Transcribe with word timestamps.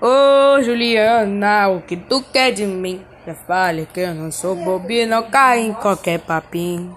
Ô 0.00 0.62
Juliana, 0.62 1.68
o 1.70 1.80
que 1.80 1.96
tu 1.96 2.22
quer 2.22 2.52
de 2.52 2.64
mim? 2.64 3.04
Já 3.26 3.34
fale 3.34 3.84
que 3.92 3.98
eu 3.98 4.14
não 4.14 4.30
sou 4.30 4.54
bobinho, 4.54 5.08
não 5.08 5.24
cai 5.24 5.58
em 5.58 5.72
qualquer 5.72 6.20
papinho. 6.20 6.96